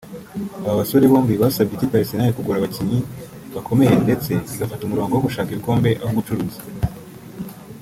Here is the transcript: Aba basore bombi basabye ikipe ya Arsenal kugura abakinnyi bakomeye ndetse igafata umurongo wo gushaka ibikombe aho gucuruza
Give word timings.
Aba 0.65 0.79
basore 0.79 1.05
bombi 1.11 1.33
basabye 1.41 1.73
ikipe 1.75 1.95
ya 1.95 2.01
Arsenal 2.03 2.31
kugura 2.35 2.57
abakinnyi 2.59 2.99
bakomeye 3.55 3.91
ndetse 4.05 4.31
igafata 4.53 4.81
umurongo 4.83 5.13
wo 5.13 5.23
gushaka 5.27 5.49
ibikombe 5.51 5.89
aho 6.03 6.11
gucuruza 6.17 6.59